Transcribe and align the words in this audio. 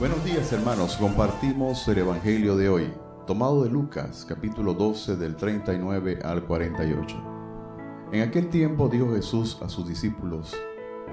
Buenos 0.00 0.24
días 0.24 0.52
hermanos, 0.52 0.96
compartimos 0.96 1.86
el 1.86 1.98
Evangelio 1.98 2.56
de 2.56 2.68
hoy, 2.68 2.92
tomado 3.28 3.62
de 3.62 3.70
Lucas 3.70 4.26
capítulo 4.28 4.74
12 4.74 5.14
del 5.14 5.36
39 5.36 6.18
al 6.24 6.44
48. 6.44 7.16
En 8.10 8.22
aquel 8.22 8.48
tiempo 8.48 8.88
dijo 8.88 9.14
Jesús 9.14 9.56
a 9.62 9.68
sus 9.68 9.86
discípulos, 9.86 10.52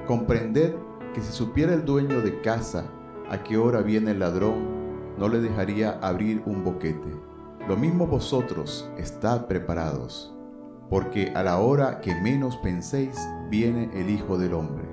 comprended 0.07 0.73
que 1.13 1.21
si 1.21 1.31
supiera 1.31 1.75
el 1.75 1.85
dueño 1.85 2.21
de 2.21 2.41
casa 2.41 2.85
a 3.29 3.43
qué 3.43 3.55
hora 3.55 3.81
viene 3.81 4.11
el 4.11 4.19
ladrón, 4.19 5.15
no 5.15 5.29
le 5.29 5.41
dejaría 5.41 5.99
abrir 6.01 6.41
un 6.47 6.63
boquete. 6.63 7.15
Lo 7.67 7.77
mismo 7.77 8.07
vosotros, 8.07 8.89
estad 8.97 9.45
preparados, 9.45 10.33
porque 10.89 11.31
a 11.35 11.43
la 11.43 11.59
hora 11.59 12.01
que 12.01 12.15
menos 12.15 12.57
penséis 12.57 13.15
viene 13.47 13.91
el 13.93 14.09
Hijo 14.09 14.39
del 14.39 14.55
Hombre. 14.55 14.85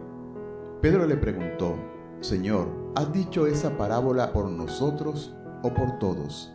Pedro 0.82 1.06
le 1.06 1.16
preguntó, 1.16 1.74
Señor, 2.20 2.66
¿has 2.96 3.12
dicho 3.12 3.46
esa 3.46 3.76
parábola 3.78 4.32
por 4.32 4.50
nosotros 4.50 5.36
o 5.62 5.72
por 5.72 6.00
todos? 6.00 6.52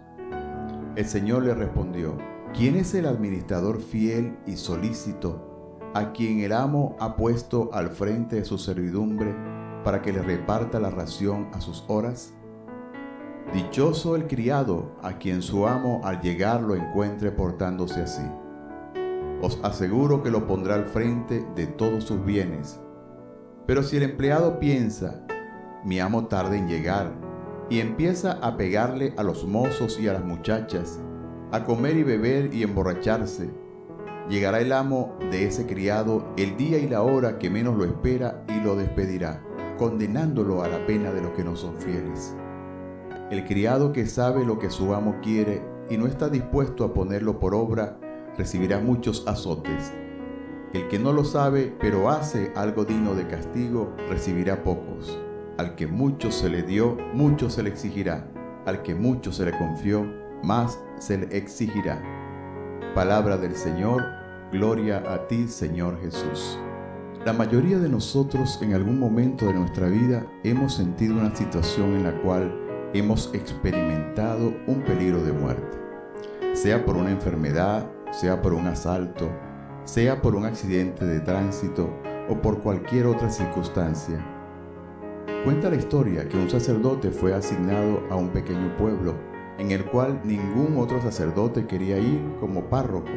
El 0.98 1.06
Señor 1.06 1.44
le 1.44 1.54
respondió, 1.54 2.18
¿quién 2.54 2.76
es 2.76 2.94
el 2.96 3.06
administrador 3.06 3.80
fiel 3.80 4.38
y 4.46 4.58
solícito 4.58 5.80
a 5.94 6.12
quien 6.12 6.42
el 6.42 6.52
amo 6.52 6.98
ha 7.00 7.16
puesto 7.16 7.70
al 7.74 7.92
frente 7.92 8.36
de 8.36 8.46
su 8.46 8.58
servidumbre 8.58 9.34
para 9.86 10.02
que 10.02 10.12
le 10.12 10.22
reparta 10.22 10.82
la 10.82 10.90
ración 10.90 11.48
a 11.54 11.62
sus 11.62 11.86
horas? 11.88 12.34
Dichoso 13.54 14.18
el 14.18 14.28
criado 14.28 14.98
a 15.02 15.18
quien 15.18 15.42
su 15.42 15.66
amo 15.66 16.02
al 16.04 16.20
llegar 16.20 16.62
lo 16.62 16.76
encuentre 16.76 17.32
portándose 17.32 18.02
así. 18.02 18.30
Os 19.42 19.60
aseguro 19.64 20.22
que 20.24 20.30
lo 20.30 20.46
pondrá 20.46 20.76
al 20.76 20.86
frente 20.86 21.46
de 21.56 21.68
todos 21.68 22.04
sus 22.04 22.24
bienes. 22.26 22.82
Pero 23.66 23.82
si 23.82 23.96
el 23.96 24.04
empleado 24.04 24.60
piensa, 24.60 25.24
mi 25.86 26.00
amo 26.00 26.28
tarde 26.28 26.58
en 26.58 26.68
llegar, 26.68 27.12
y 27.70 27.80
empieza 27.80 28.34
a 28.42 28.58
pegarle 28.58 29.14
a 29.18 29.24
los 29.24 29.46
mozos 29.46 30.00
y 30.00 30.08
a 30.08 30.14
las 30.14 30.24
muchachas, 30.24 31.00
a 31.52 31.64
comer 31.64 31.98
y 31.98 32.04
beber 32.04 32.54
y 32.54 32.64
emborracharse. 32.64 33.50
Llegará 34.30 34.62
el 34.62 34.72
amo 34.72 35.18
de 35.32 35.46
ese 35.46 35.66
criado 35.66 36.34
el 36.38 36.56
día 36.56 36.78
y 36.78 36.88
la 36.88 37.02
hora 37.02 37.38
que 37.40 37.50
menos 37.50 37.76
lo 37.76 37.86
espera 37.86 38.44
y 38.48 38.64
lo 38.64 38.76
despedirá, 38.76 39.44
condenándolo 39.78 40.64
a 40.64 40.68
la 40.68 40.86
pena 40.86 41.12
de 41.12 41.22
los 41.22 41.32
que 41.32 41.44
no 41.44 41.56
son 41.56 41.78
fieles. 41.80 42.36
El 43.30 43.46
criado 43.46 43.92
que 43.92 44.06
sabe 44.06 44.46
lo 44.46 44.60
que 44.60 44.70
su 44.70 44.94
amo 44.94 45.16
quiere 45.22 45.62
y 45.90 45.98
no 45.98 46.08
está 46.08 46.30
dispuesto 46.30 46.86
a 46.86 46.94
ponerlo 46.94 47.40
por 47.40 47.54
obra, 47.56 47.98
recibirá 48.38 48.80
muchos 48.80 49.28
azotes. 49.28 49.94
El 50.74 50.88
que 50.88 51.00
no 51.00 51.14
lo 51.14 51.24
sabe, 51.24 51.76
pero 51.80 52.10
hace 52.10 52.52
algo 52.56 52.86
digno 52.86 53.14
de 53.16 53.28
castigo, 53.28 53.94
recibirá 54.10 54.64
pocos. 54.64 55.23
Al 55.58 55.76
que 55.76 55.86
mucho 55.86 56.32
se 56.32 56.50
le 56.50 56.64
dio, 56.64 56.98
mucho 57.14 57.48
se 57.48 57.62
le 57.62 57.70
exigirá. 57.70 58.28
Al 58.66 58.82
que 58.82 58.96
mucho 58.96 59.32
se 59.32 59.46
le 59.46 59.56
confió, 59.56 60.04
más 60.42 60.80
se 60.98 61.20
le 61.20 61.38
exigirá. 61.38 62.02
Palabra 62.96 63.38
del 63.38 63.56
Señor, 63.56 64.04
gloria 64.52 65.04
a 65.08 65.28
ti 65.28 65.48
Señor 65.48 66.02
Jesús. 66.02 66.58
La 67.24 67.34
mayoría 67.34 67.78
de 67.78 67.88
nosotros 67.88 68.58
en 68.64 68.74
algún 68.74 69.00
momento 69.00 69.46
de 69.46 69.54
nuestra 69.54 69.88
vida 69.90 70.26
hemos 70.44 70.74
sentido 70.74 71.20
una 71.20 71.36
situación 71.36 71.98
en 71.98 72.04
la 72.04 72.20
cual 72.24 72.52
hemos 72.96 73.30
experimentado 73.36 74.56
un 74.66 74.82
peligro 74.82 75.24
de 75.24 75.34
muerte, 75.34 75.78
sea 76.54 76.84
por 76.84 76.98
una 76.98 77.12
enfermedad, 77.12 77.88
sea 78.12 78.42
por 78.42 78.54
un 78.54 78.66
asalto, 78.66 79.30
sea 79.84 80.20
por 80.20 80.34
un 80.36 80.46
accidente 80.46 81.06
de 81.06 81.20
tránsito 81.20 81.94
o 82.28 82.42
por 82.42 82.60
cualquier 82.62 83.06
otra 83.06 83.30
circunstancia 83.30 84.33
Cuenta 85.44 85.70
la 85.70 85.76
historia 85.76 86.30
que 86.30 86.38
un 86.38 86.50
sacerdote 86.50 87.12
fue 87.12 87.34
asignado 87.34 88.02
a 88.10 88.16
un 88.16 88.30
pequeño 88.30 88.78
pueblo 88.78 89.14
en 89.60 89.72
el 89.72 89.84
cual 89.84 90.22
ningún 90.24 90.78
otro 90.78 91.02
sacerdote 91.02 91.68
quería 91.68 91.98
ir 91.98 92.22
como 92.40 92.70
párroco, 92.70 93.12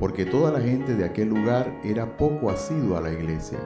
porque 0.00 0.26
toda 0.26 0.50
la 0.50 0.60
gente 0.60 0.96
de 0.96 1.04
aquel 1.04 1.28
lugar 1.28 1.80
era 1.84 2.16
poco 2.16 2.50
asidua 2.50 2.98
a 2.98 3.02
la 3.02 3.12
iglesia. 3.12 3.60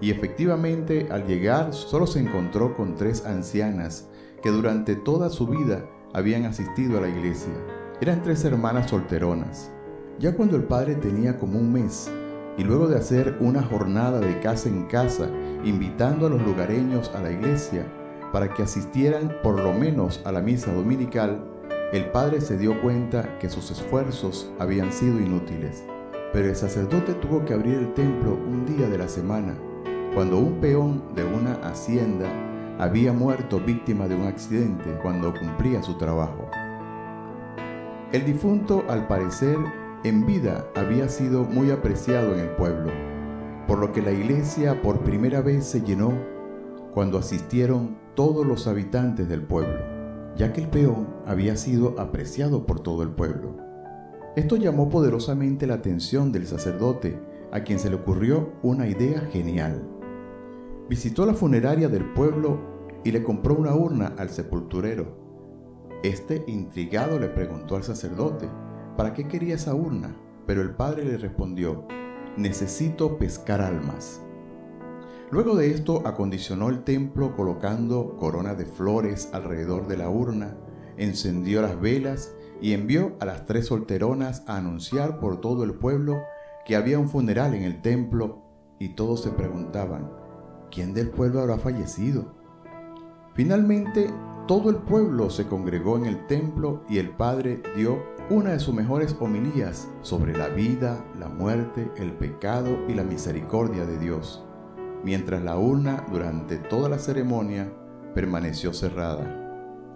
Y 0.00 0.10
efectivamente 0.10 1.08
al 1.10 1.26
llegar 1.26 1.74
solo 1.74 2.06
se 2.06 2.18
encontró 2.18 2.74
con 2.74 2.94
tres 2.94 3.26
ancianas 3.26 4.08
que 4.42 4.48
durante 4.48 4.96
toda 4.96 5.28
su 5.28 5.46
vida 5.46 5.84
habían 6.14 6.46
asistido 6.46 6.96
a 6.96 7.02
la 7.02 7.08
iglesia. 7.10 7.52
Eran 8.00 8.22
tres 8.22 8.42
hermanas 8.46 8.88
solteronas. 8.88 9.70
Ya 10.18 10.34
cuando 10.34 10.56
el 10.56 10.64
padre 10.64 10.94
tenía 10.94 11.36
como 11.36 11.58
un 11.58 11.74
mes, 11.74 12.10
y 12.58 12.64
luego 12.64 12.88
de 12.88 12.96
hacer 12.96 13.36
una 13.40 13.62
jornada 13.62 14.20
de 14.20 14.40
casa 14.40 14.68
en 14.68 14.84
casa, 14.84 15.28
invitando 15.64 16.26
a 16.26 16.30
los 16.30 16.42
lugareños 16.42 17.10
a 17.14 17.20
la 17.20 17.30
iglesia 17.30 17.86
para 18.32 18.52
que 18.52 18.62
asistieran 18.62 19.36
por 19.42 19.60
lo 19.60 19.72
menos 19.72 20.22
a 20.24 20.32
la 20.32 20.40
misa 20.40 20.72
dominical, 20.72 21.44
el 21.92 22.06
padre 22.10 22.40
se 22.40 22.56
dio 22.56 22.80
cuenta 22.80 23.38
que 23.38 23.50
sus 23.50 23.70
esfuerzos 23.70 24.50
habían 24.58 24.92
sido 24.92 25.20
inútiles. 25.20 25.84
Pero 26.32 26.48
el 26.48 26.56
sacerdote 26.56 27.12
tuvo 27.14 27.44
que 27.44 27.52
abrir 27.52 27.74
el 27.74 27.92
templo 27.92 28.32
un 28.32 28.64
día 28.64 28.88
de 28.88 28.96
la 28.96 29.08
semana, 29.08 29.54
cuando 30.14 30.38
un 30.38 30.60
peón 30.60 31.02
de 31.14 31.24
una 31.24 31.52
hacienda 31.62 32.26
había 32.78 33.12
muerto 33.12 33.60
víctima 33.60 34.08
de 34.08 34.14
un 34.14 34.26
accidente 34.26 34.98
cuando 35.02 35.34
cumplía 35.34 35.82
su 35.82 35.98
trabajo. 35.98 36.50
El 38.12 38.24
difunto, 38.24 38.84
al 38.88 39.06
parecer, 39.06 39.58
en 40.04 40.26
vida 40.26 40.66
había 40.74 41.08
sido 41.08 41.44
muy 41.44 41.70
apreciado 41.70 42.34
en 42.34 42.40
el 42.40 42.50
pueblo, 42.56 42.90
por 43.68 43.78
lo 43.78 43.92
que 43.92 44.02
la 44.02 44.10
iglesia 44.10 44.82
por 44.82 45.04
primera 45.04 45.42
vez 45.42 45.64
se 45.64 45.82
llenó 45.82 46.12
cuando 46.92 47.18
asistieron 47.18 47.96
todos 48.16 48.44
los 48.44 48.66
habitantes 48.66 49.28
del 49.28 49.42
pueblo, 49.42 49.78
ya 50.36 50.52
que 50.52 50.62
el 50.62 50.68
peón 50.68 51.08
había 51.24 51.56
sido 51.56 51.94
apreciado 52.00 52.66
por 52.66 52.80
todo 52.80 53.04
el 53.04 53.10
pueblo. 53.10 53.56
Esto 54.34 54.56
llamó 54.56 54.88
poderosamente 54.88 55.68
la 55.68 55.74
atención 55.74 56.32
del 56.32 56.48
sacerdote, 56.48 57.20
a 57.52 57.60
quien 57.60 57.78
se 57.78 57.88
le 57.88 57.96
ocurrió 57.96 58.54
una 58.62 58.88
idea 58.88 59.20
genial. 59.30 59.82
Visitó 60.88 61.26
la 61.26 61.34
funeraria 61.34 61.88
del 61.88 62.12
pueblo 62.12 62.58
y 63.04 63.12
le 63.12 63.22
compró 63.22 63.54
una 63.54 63.74
urna 63.74 64.14
al 64.18 64.30
sepulturero. 64.30 65.16
Este, 66.02 66.42
intrigado, 66.48 67.20
le 67.20 67.28
preguntó 67.28 67.76
al 67.76 67.84
sacerdote, 67.84 68.48
¿para 68.96 69.14
qué 69.14 69.28
quería 69.28 69.54
esa 69.54 69.74
urna? 69.74 70.16
Pero 70.46 70.62
el 70.62 70.74
padre 70.74 71.04
le 71.04 71.18
respondió, 71.18 71.86
necesito 72.36 73.18
pescar 73.18 73.60
almas. 73.60 74.20
Luego 75.30 75.56
de 75.56 75.70
esto 75.70 76.02
acondicionó 76.06 76.68
el 76.68 76.84
templo 76.84 77.34
colocando 77.34 78.16
corona 78.16 78.54
de 78.54 78.66
flores 78.66 79.30
alrededor 79.32 79.86
de 79.86 79.96
la 79.96 80.10
urna, 80.10 80.56
encendió 80.96 81.62
las 81.62 81.80
velas 81.80 82.34
y 82.60 82.74
envió 82.74 83.16
a 83.18 83.24
las 83.24 83.46
tres 83.46 83.66
solteronas 83.66 84.44
a 84.46 84.56
anunciar 84.56 85.18
por 85.20 85.40
todo 85.40 85.64
el 85.64 85.74
pueblo 85.74 86.22
que 86.66 86.76
había 86.76 86.98
un 86.98 87.08
funeral 87.08 87.54
en 87.54 87.62
el 87.62 87.80
templo 87.80 88.42
y 88.78 88.90
todos 88.90 89.22
se 89.22 89.30
preguntaban, 89.30 90.10
¿quién 90.70 90.92
del 90.92 91.10
pueblo 91.10 91.40
habrá 91.40 91.58
fallecido? 91.58 92.34
Finalmente, 93.34 94.10
todo 94.46 94.70
el 94.70 94.76
pueblo 94.76 95.30
se 95.30 95.46
congregó 95.46 95.96
en 95.96 96.04
el 96.04 96.26
templo 96.26 96.82
y 96.88 96.98
el 96.98 97.10
padre 97.10 97.62
dio 97.76 98.02
una 98.32 98.52
de 98.52 98.60
sus 98.60 98.74
mejores 98.74 99.14
homilías 99.20 99.90
sobre 100.00 100.34
la 100.34 100.48
vida, 100.48 101.04
la 101.20 101.28
muerte, 101.28 101.90
el 101.96 102.12
pecado 102.12 102.78
y 102.88 102.94
la 102.94 103.04
misericordia 103.04 103.84
de 103.84 103.98
Dios, 103.98 104.42
mientras 105.04 105.42
la 105.42 105.58
urna 105.58 106.06
durante 106.10 106.56
toda 106.56 106.88
la 106.88 106.98
ceremonia 106.98 107.70
permaneció 108.14 108.72
cerrada. 108.72 109.38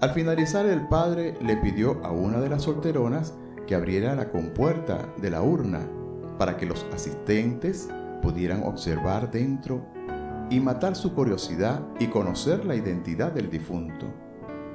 Al 0.03 0.11
finalizar 0.11 0.67
el 0.67 0.87
padre 0.87 1.39
le 1.41 1.57
pidió 1.57 2.05
a 2.05 2.11
una 2.11 2.39
de 2.39 2.51
las 2.51 2.65
solteronas 2.65 3.33
que 3.67 3.75
abriera 3.75 4.15
la 4.15 4.31
compuerta 4.31 5.09
de 5.17 5.31
la 5.31 5.41
urna 5.41 5.89
para 6.37 6.59
que 6.59 6.67
los 6.67 6.85
asistentes 6.93 7.89
pudieran 8.21 8.65
observar 8.65 9.31
dentro 9.31 9.83
y 10.51 10.61
matar 10.61 10.95
su 10.95 11.15
curiosidad 11.15 11.81
y 11.99 12.09
conocer 12.09 12.67
la 12.67 12.77
identidad 12.77 13.33
del 13.33 13.49
difunto. 13.49 14.05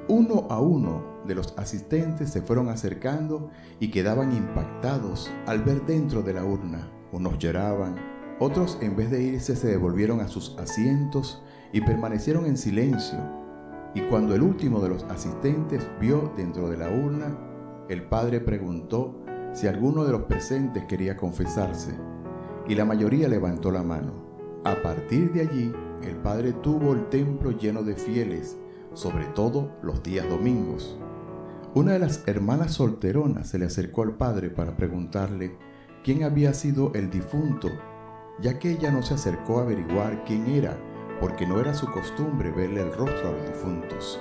Uno 0.08 0.48
a 0.50 0.60
uno 0.60 1.11
de 1.26 1.34
los 1.34 1.54
asistentes 1.56 2.30
se 2.30 2.42
fueron 2.42 2.68
acercando 2.68 3.50
y 3.80 3.90
quedaban 3.90 4.32
impactados 4.32 5.30
al 5.46 5.62
ver 5.62 5.84
dentro 5.86 6.22
de 6.22 6.34
la 6.34 6.44
urna. 6.44 6.90
Unos 7.12 7.38
lloraban, 7.38 7.96
otros 8.38 8.78
en 8.80 8.96
vez 8.96 9.10
de 9.10 9.22
irse 9.22 9.54
se 9.54 9.68
devolvieron 9.68 10.20
a 10.20 10.28
sus 10.28 10.56
asientos 10.58 11.42
y 11.72 11.80
permanecieron 11.80 12.46
en 12.46 12.56
silencio. 12.56 13.18
Y 13.94 14.00
cuando 14.02 14.34
el 14.34 14.42
último 14.42 14.80
de 14.80 14.88
los 14.88 15.04
asistentes 15.04 15.86
vio 16.00 16.32
dentro 16.36 16.68
de 16.68 16.76
la 16.76 16.88
urna, 16.90 17.38
el 17.88 18.04
padre 18.04 18.40
preguntó 18.40 19.22
si 19.52 19.66
alguno 19.66 20.04
de 20.04 20.12
los 20.12 20.22
presentes 20.22 20.84
quería 20.84 21.16
confesarse, 21.16 21.94
y 22.66 22.74
la 22.74 22.84
mayoría 22.84 23.28
levantó 23.28 23.70
la 23.70 23.82
mano. 23.82 24.14
A 24.64 24.76
partir 24.82 25.32
de 25.32 25.42
allí, 25.42 25.72
el 26.02 26.16
padre 26.16 26.52
tuvo 26.52 26.94
el 26.94 27.08
templo 27.10 27.50
lleno 27.50 27.82
de 27.82 27.94
fieles, 27.94 28.56
sobre 28.94 29.26
todo 29.26 29.70
los 29.82 30.02
días 30.02 30.28
domingos. 30.28 30.98
Una 31.74 31.94
de 31.94 32.00
las 32.00 32.22
hermanas 32.28 32.74
solteronas 32.74 33.48
se 33.48 33.58
le 33.58 33.64
acercó 33.64 34.02
al 34.02 34.18
padre 34.18 34.50
para 34.50 34.76
preguntarle 34.76 35.56
quién 36.04 36.22
había 36.22 36.52
sido 36.52 36.92
el 36.92 37.08
difunto, 37.08 37.68
ya 38.42 38.58
que 38.58 38.72
ella 38.72 38.90
no 38.90 39.02
se 39.02 39.14
acercó 39.14 39.58
a 39.58 39.62
averiguar 39.62 40.22
quién 40.24 40.48
era, 40.48 40.76
porque 41.18 41.46
no 41.46 41.58
era 41.58 41.72
su 41.72 41.86
costumbre 41.90 42.50
verle 42.50 42.82
el 42.82 42.92
rostro 42.92 43.26
a 43.26 43.32
los 43.32 43.46
difuntos. 43.46 44.20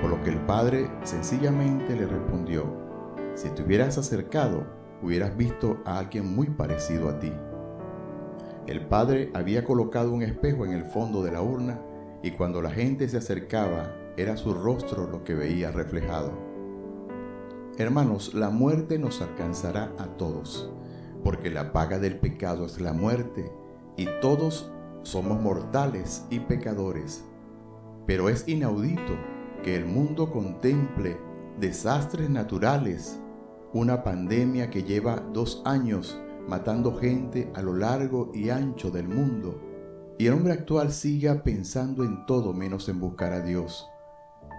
Por 0.00 0.08
lo 0.08 0.22
que 0.22 0.30
el 0.30 0.40
padre 0.46 0.90
sencillamente 1.02 1.94
le 1.94 2.06
respondió, 2.06 2.64
si 3.34 3.50
te 3.50 3.62
hubieras 3.62 3.98
acercado, 3.98 4.66
hubieras 5.02 5.36
visto 5.36 5.82
a 5.84 5.98
alguien 5.98 6.34
muy 6.34 6.46
parecido 6.48 7.10
a 7.10 7.18
ti. 7.18 7.32
El 8.66 8.86
padre 8.86 9.30
había 9.34 9.64
colocado 9.64 10.12
un 10.12 10.22
espejo 10.22 10.64
en 10.64 10.72
el 10.72 10.86
fondo 10.86 11.22
de 11.22 11.30
la 11.30 11.42
urna 11.42 11.78
y 12.22 12.30
cuando 12.30 12.62
la 12.62 12.70
gente 12.70 13.06
se 13.06 13.18
acercaba 13.18 13.92
era 14.18 14.36
su 14.36 14.52
rostro 14.52 15.08
lo 15.08 15.22
que 15.22 15.34
veía 15.34 15.70
reflejado. 15.70 16.32
Hermanos, 17.78 18.34
la 18.34 18.50
muerte 18.50 18.98
nos 18.98 19.22
alcanzará 19.22 19.92
a 19.98 20.16
todos, 20.16 20.68
porque 21.22 21.50
la 21.50 21.72
paga 21.72 22.00
del 22.00 22.18
pecado 22.18 22.66
es 22.66 22.80
la 22.80 22.92
muerte 22.92 23.52
y 23.96 24.08
todos 24.20 24.72
somos 25.02 25.40
mortales 25.40 26.24
y 26.30 26.40
pecadores. 26.40 27.24
Pero 28.06 28.28
es 28.28 28.48
inaudito 28.48 29.16
que 29.62 29.76
el 29.76 29.86
mundo 29.86 30.32
contemple 30.32 31.16
desastres 31.60 32.28
naturales, 32.28 33.20
una 33.72 34.02
pandemia 34.02 34.68
que 34.68 34.82
lleva 34.82 35.22
dos 35.32 35.62
años 35.64 36.20
matando 36.48 36.96
gente 36.96 37.52
a 37.54 37.62
lo 37.62 37.74
largo 37.74 38.32
y 38.34 38.50
ancho 38.50 38.90
del 38.90 39.06
mundo, 39.06 39.60
y 40.18 40.26
el 40.26 40.32
hombre 40.32 40.54
actual 40.54 40.90
siga 40.90 41.44
pensando 41.44 42.02
en 42.02 42.26
todo 42.26 42.52
menos 42.52 42.88
en 42.88 42.98
buscar 42.98 43.32
a 43.32 43.40
Dios. 43.40 43.88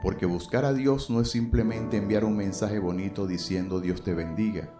Porque 0.01 0.25
buscar 0.25 0.65
a 0.65 0.73
Dios 0.73 1.09
no 1.09 1.21
es 1.21 1.31
simplemente 1.31 1.97
enviar 1.97 2.23
un 2.23 2.37
mensaje 2.37 2.79
bonito 2.79 3.27
diciendo 3.27 3.81
Dios 3.81 4.01
te 4.01 4.13
bendiga. 4.13 4.73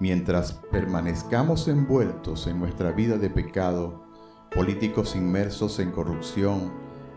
Mientras 0.00 0.52
permanezcamos 0.70 1.66
envueltos 1.66 2.46
en 2.46 2.60
nuestra 2.60 2.92
vida 2.92 3.18
de 3.18 3.30
pecado, 3.30 4.04
políticos 4.54 5.16
inmersos 5.16 5.80
en 5.80 5.90
corrupción, 5.90 6.72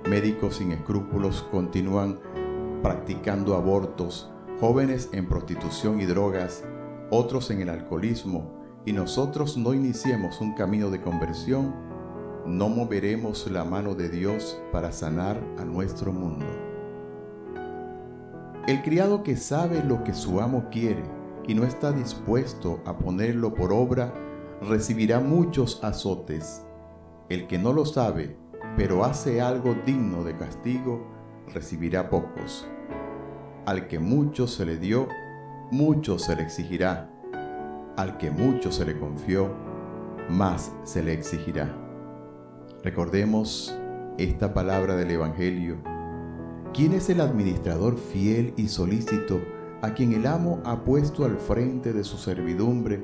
médicos 0.09 0.55
sin 0.55 0.71
escrúpulos 0.71 1.43
continúan 1.51 2.19
practicando 2.81 3.55
abortos, 3.55 4.31
jóvenes 4.59 5.09
en 5.11 5.27
prostitución 5.27 6.01
y 6.01 6.05
drogas, 6.05 6.63
otros 7.11 7.51
en 7.51 7.61
el 7.61 7.69
alcoholismo, 7.69 8.59
y 8.83 8.93
nosotros 8.93 9.57
no 9.57 9.75
iniciemos 9.75 10.41
un 10.41 10.55
camino 10.55 10.89
de 10.89 11.01
conversión, 11.01 11.75
no 12.47 12.67
moveremos 12.67 13.49
la 13.51 13.63
mano 13.63 13.93
de 13.93 14.09
Dios 14.09 14.59
para 14.71 14.91
sanar 14.91 15.39
a 15.59 15.65
nuestro 15.65 16.11
mundo. 16.11 16.70
El 18.67 18.83
criado 18.83 19.23
que 19.23 19.37
sabe 19.37 19.83
lo 19.83 20.03
que 20.03 20.13
su 20.13 20.39
amo 20.39 20.65
quiere 20.69 21.03
y 21.47 21.55
no 21.55 21.63
está 21.63 21.91
dispuesto 21.91 22.79
a 22.85 22.97
ponerlo 22.97 23.55
por 23.55 23.73
obra, 23.73 24.13
recibirá 24.61 25.19
muchos 25.19 25.83
azotes. 25.83 26.63
El 27.29 27.47
que 27.47 27.57
no 27.57 27.73
lo 27.73 27.85
sabe, 27.85 28.37
pero 28.77 29.03
hace 29.03 29.41
algo 29.41 29.75
digno 29.85 30.23
de 30.23 30.37
castigo, 30.37 31.07
recibirá 31.51 32.09
pocos. 32.11 32.67
Al 33.65 33.87
que 33.87 33.97
mucho 33.97 34.45
se 34.45 34.65
le 34.65 34.77
dio, 34.77 35.07
mucho 35.71 36.19
se 36.19 36.35
le 36.35 36.43
exigirá. 36.43 37.09
Al 37.97 38.17
que 38.19 38.29
mucho 38.29 38.71
se 38.71 38.85
le 38.85 38.99
confió, 38.99 39.51
más 40.29 40.71
se 40.83 41.01
le 41.01 41.13
exigirá. 41.13 41.75
Recordemos 42.83 43.75
esta 44.19 44.53
palabra 44.53 44.95
del 44.95 45.09
Evangelio. 45.11 45.90
¿Quién 46.73 46.93
es 46.93 47.09
el 47.09 47.19
administrador 47.19 47.97
fiel 47.97 48.53
y 48.55 48.69
solícito 48.69 49.41
a 49.81 49.93
quien 49.93 50.13
el 50.13 50.25
amo 50.25 50.61
ha 50.63 50.85
puesto 50.85 51.25
al 51.25 51.37
frente 51.37 51.91
de 51.91 52.05
su 52.05 52.17
servidumbre 52.17 53.03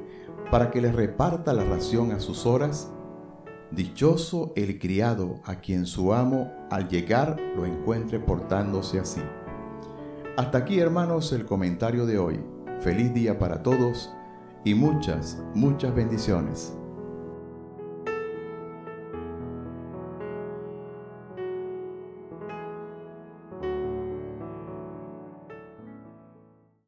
para 0.49 0.71
que 0.71 0.79
le 0.79 0.89
reparta 0.89 1.51
la 1.51 1.65
ración 1.65 2.13
a 2.13 2.21
sus 2.21 2.45
horas? 2.45 2.89
Dichoso 3.71 4.53
el 4.55 4.79
criado 4.79 5.41
a 5.43 5.55
quien 5.59 5.85
su 5.85 6.13
amo 6.13 6.49
al 6.71 6.87
llegar 6.87 7.35
lo 7.57 7.65
encuentre 7.65 8.21
portándose 8.21 9.01
así. 9.01 9.21
Hasta 10.37 10.59
aquí 10.59 10.79
hermanos 10.79 11.33
el 11.33 11.45
comentario 11.45 12.05
de 12.05 12.19
hoy. 12.19 12.39
Feliz 12.79 13.13
día 13.13 13.37
para 13.37 13.63
todos 13.63 14.13
y 14.63 14.75
muchas, 14.75 15.43
muchas 15.53 15.93
bendiciones. 15.93 16.73